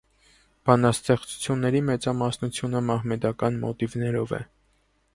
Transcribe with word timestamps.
Բանաստեղծությունների 0.69 1.83
մեծամասնությունը 1.91 2.83
մահմեդական 2.91 3.63
մոտիվներով 3.67 4.39
է։ 4.43 4.45